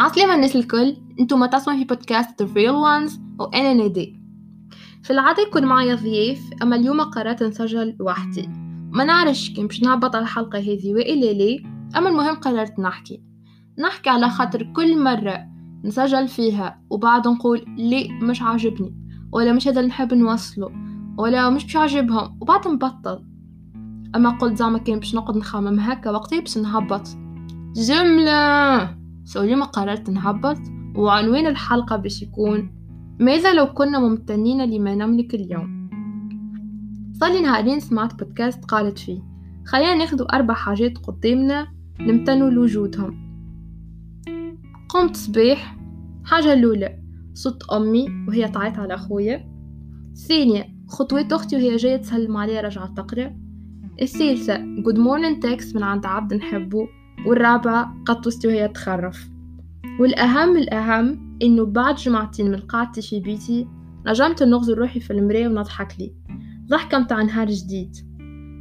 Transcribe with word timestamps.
عسلامة 0.00 0.34
الناس 0.34 0.56
الكل. 0.56 0.96
انتو 1.20 1.36
ما 1.36 1.46
تسمعوا 1.46 1.78
في 1.78 1.84
بودكاست 1.84 2.42
The 2.42 2.46
Real 2.46 2.74
Ones 2.74 3.18
وأنا 3.38 3.74
نادي 3.74 4.20
في 5.02 5.10
العادة 5.10 5.42
يكون 5.42 5.64
معايا 5.64 5.94
ضياف 5.94 6.38
أما 6.62 6.76
اليوم 6.76 7.00
قررت 7.00 7.42
نسجل 7.42 7.96
لوحدي. 8.00 8.48
ما 8.92 9.04
نعرفش 9.04 9.52
كان 9.52 9.66
باش 9.66 9.80
على 9.86 10.18
الحلقة 10.18 10.58
هذه 10.58 10.94
وإلا 10.94 11.32
ليه 11.32 11.60
أما 11.96 12.08
المهم 12.08 12.34
قررت 12.34 12.78
نحكي. 12.78 13.22
نحكي 13.78 14.10
على 14.10 14.30
خاطر 14.30 14.72
كل 14.76 15.02
مرة 15.04 15.38
نسجل 15.84 16.28
فيها 16.28 16.82
وبعد 16.90 17.28
نقول 17.28 17.64
ليه 17.78 18.12
مش 18.12 18.42
عاجبني 18.42 18.94
ولا 19.32 19.52
مش 19.52 19.68
هذا 19.68 19.80
اللي 19.80 19.88
نحب 19.88 20.14
نوصله 20.14 20.70
ولا 21.18 21.50
مش 21.50 21.64
باش 21.64 21.76
عاجبهم 21.76 22.38
وبعد 22.40 22.68
نبطل. 22.68 23.24
أما 24.16 24.30
قلت 24.30 24.56
زعما 24.56 24.78
كان 24.78 24.98
باش 24.98 25.14
نقعد 25.14 25.36
نخمم 25.36 25.80
هكا 25.80 26.10
وقتها 26.10 26.40
باش 26.40 26.58
نهبط. 26.58 27.08
جملة! 27.76 28.99
سو 29.32 29.42
اليوم 29.42 29.62
قررت 29.62 30.10
نهبط 30.10 30.58
وعنوان 30.96 31.46
الحلقة 31.46 31.96
باش 31.96 32.22
يكون؟ 32.22 32.70
ماذا 33.20 33.54
لو 33.54 33.66
كنا 33.66 33.98
ممتنين 33.98 34.70
لما 34.70 34.94
نملك 34.94 35.34
اليوم؟ 35.34 35.90
صار 37.12 37.42
نهارين 37.42 37.80
سمعت 37.80 38.24
بودكاست 38.24 38.64
قالت 38.64 38.98
فيه 38.98 39.22
خلينا 39.66 39.94
ناخدو 39.94 40.24
أربع 40.24 40.54
حاجات 40.54 40.98
قدامنا 40.98 41.66
نمتنوا 42.00 42.50
لوجودهم. 42.50 43.30
قمت 44.88 45.16
صباح 45.16 45.76
حاجة 46.24 46.52
الأولى 46.52 46.98
صوت 47.34 47.62
أمي 47.72 48.06
وهي 48.28 48.48
تعيط 48.48 48.78
على 48.78 48.94
أخويا. 48.94 49.50
الثانية 50.12 50.64
خطوات 50.88 51.32
أختي 51.32 51.56
وهي 51.56 51.76
جاية 51.76 51.96
تسلم 51.96 52.36
عليا 52.36 52.60
رجعت 52.60 52.96
تقرأ. 52.96 53.36
الثالثة 54.02 54.58
good 54.58 54.98
morning 54.98 55.42
text 55.42 55.76
من 55.76 55.82
عند 55.82 56.06
عبد 56.06 56.34
نحبه 56.34 56.99
والرابعة 57.26 58.02
قطوستي 58.06 58.48
وهي 58.48 58.68
تخرخر. 58.68 59.30
والأهم 60.00 60.56
الأهم 60.56 61.36
إنه 61.42 61.64
بعد 61.64 61.94
جمعتين 61.94 62.50
من 62.50 62.60
قعدتي 62.60 63.02
في 63.02 63.20
بيتي 63.20 63.66
نجمت 64.06 64.42
نغزر 64.42 64.74
لروحي 64.74 65.00
في 65.00 65.12
المراية 65.12 65.48
ونضحك 65.48 65.94
لي. 65.98 66.14
ضحكة 66.68 66.98
متاع 66.98 67.22
نهار 67.22 67.50
جديد. 67.50 67.96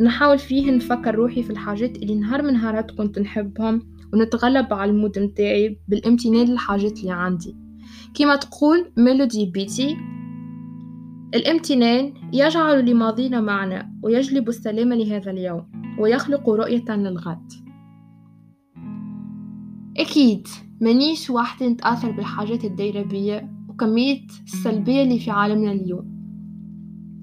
نحاول 0.00 0.38
فيه 0.38 0.70
نفكر 0.70 1.14
روحي 1.14 1.42
في 1.42 1.50
الحاجات 1.50 1.96
اللي 1.96 2.14
نهار 2.14 2.42
من 2.42 2.52
نهارات 2.52 2.90
كنت 2.90 3.18
نحبهم 3.18 3.82
ونتغلب 4.12 4.74
على 4.74 4.90
ال 4.90 4.96
mood 4.96 5.18
متاعي 5.18 5.80
بالامتنان 5.88 6.46
للحاجات 6.46 6.98
اللي 6.98 7.12
عندي. 7.12 7.56
كما 8.14 8.36
تقول 8.36 8.92
ميلودي 8.96 9.46
بيتي 9.46 9.96
الامتنان 11.34 12.14
يجعل 12.32 12.90
لماضينا 12.90 13.40
معنى 13.40 14.00
ويجلب 14.02 14.48
السلام 14.48 14.92
لهذا 14.92 15.30
اليوم 15.30 15.62
ويخلق 15.98 16.50
رؤية 16.50 16.84
للغد. 16.88 17.69
أكيد 20.00 20.48
مانيش 20.80 21.30
واحدة 21.30 21.68
نتأثر 21.68 22.10
بالحاجات 22.10 22.64
الدايرة 22.64 23.02
بيا 23.02 23.50
وكمية 23.68 24.26
السلبية 24.44 25.02
اللي 25.02 25.18
في 25.18 25.30
عالمنا 25.30 25.72
اليوم. 25.72 26.20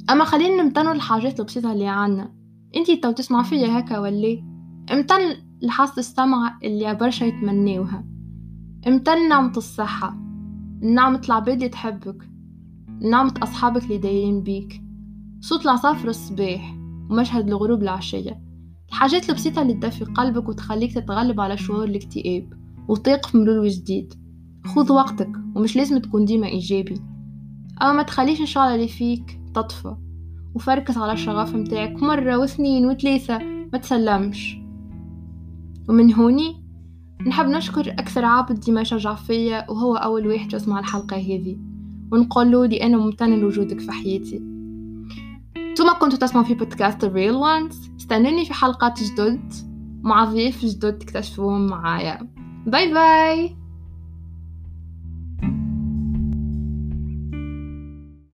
أما 0.09 0.23
خلينا 0.23 0.63
نمتنوا 0.63 0.93
الحاجات 0.93 1.39
البسيطة 1.39 1.73
اللي 1.73 1.87
عنا. 1.87 2.33
أنتي 2.75 2.95
تو 2.95 3.11
تسمع 3.11 3.43
فيا 3.43 3.79
هكا 3.79 3.99
ولا 3.99 4.43
امتن 4.91 5.17
لحظة 5.61 5.97
السمع 5.97 6.59
اللي 6.63 6.95
برشا 6.95 7.25
يتمنيوها. 7.25 8.05
امتن 8.87 9.29
نعمة 9.29 9.57
الصحة 9.57 10.17
نعمة 10.81 11.21
العباد 11.25 11.55
اللي 11.55 11.69
تحبك 11.69 12.29
نعمة 13.01 13.33
أصحابك 13.43 13.83
اللي 13.83 13.97
دايرين 13.97 14.43
بيك. 14.43 14.81
صوت 15.39 15.65
العصافر 15.65 16.09
الصباح 16.09 16.77
ومشهد 17.09 17.47
الغروب 17.47 17.83
العشية. 17.83 18.41
الحاجات 18.89 19.29
البسيطة 19.29 19.61
اللي 19.61 19.73
تدفي 19.73 20.05
قلبك 20.05 20.49
وتخليك 20.49 20.93
تتغلب 20.93 21.41
على 21.41 21.57
شعور 21.57 21.83
الاكتئاب. 21.83 22.56
وتيقف 22.87 23.35
مرور 23.35 23.67
جديد 23.67 24.13
خذ 24.65 24.91
وقتك 24.91 25.31
ومش 25.55 25.75
لازم 25.75 25.97
تكون 25.97 26.25
ديما 26.25 26.47
إيجابي. 26.47 27.01
أما 27.81 27.93
ما 27.93 28.03
تخليش 28.03 28.41
الشعلة 28.41 28.75
اللي 28.75 28.87
فيك 28.87 29.41
تطفى 29.55 29.95
وفركز 30.55 30.97
على 30.97 31.11
الشغف 31.11 31.55
متاعك 31.55 32.03
مرة 32.03 32.37
واثنين 32.37 32.85
وثلاثة 32.85 33.39
ما 33.73 33.77
تسلمش. 33.77 34.57
ومن 35.89 36.13
هوني 36.13 36.63
نحب 37.27 37.45
نشكر 37.45 37.91
أكثر 37.91 38.25
عابد 38.25 38.59
ديما 38.59 38.81
يشجع 38.81 39.15
فيا 39.15 39.71
وهو 39.71 39.95
أول 39.95 40.27
واحد 40.27 40.53
يسمع 40.53 40.79
الحلقة 40.79 41.17
هذه. 41.17 41.57
ونقول 42.11 42.69
لي 42.69 42.83
أنا 42.83 42.97
ممتنة 42.97 43.35
لوجودك 43.35 43.79
في 43.79 43.91
حياتي. 43.91 44.41
ثم 45.77 45.93
كنتوا 46.01 46.17
تسمعوا 46.17 46.45
في 46.45 46.53
بودكاست 46.53 47.05
Real 47.05 47.35
Ones. 47.35 47.95
استنوني 47.97 48.45
في 48.45 48.53
حلقات 48.53 49.03
جدد 49.03 49.53
مع 50.01 50.25
ضيوف 50.25 50.65
جدد 50.65 50.97
تكتشفوهم 50.97 51.67
معايا. 51.67 52.36
Bye 52.67 52.91
bye! 52.93 53.56